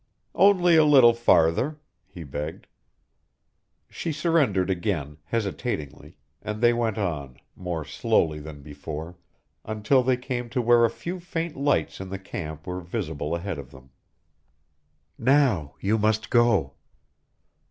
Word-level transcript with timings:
"Only 0.33 0.75
a 0.77 0.83
little 0.83 1.13
farther," 1.13 1.79
he 2.07 2.23
begged. 2.23 2.65
She 3.87 4.11
surrendered 4.11 4.71
again, 4.71 5.19
hesitatingly, 5.25 6.17
and 6.41 6.59
they 6.59 6.73
went 6.73 6.97
on, 6.97 7.37
more 7.55 7.85
slowly 7.85 8.39
than 8.39 8.63
before, 8.63 9.15
until 9.63 10.01
they 10.01 10.17
came 10.17 10.49
to 10.49 10.59
where 10.59 10.85
a 10.85 10.89
few 10.89 11.19
faint 11.19 11.55
lights 11.55 12.01
in 12.01 12.09
the 12.09 12.17
camp 12.17 12.65
were 12.65 12.81
visible 12.81 13.35
ahead 13.35 13.59
of 13.59 13.69
them. 13.69 13.91
"Now 15.19 15.33
now 15.37 15.75
you 15.79 15.99
must 15.99 16.31
go!" 16.31 16.73